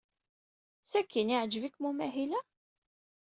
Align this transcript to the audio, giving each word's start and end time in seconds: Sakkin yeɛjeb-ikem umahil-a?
Sakkin 0.91 1.31
yeɛjeb-ikem 1.33 1.85
umahil-a? 1.89 2.39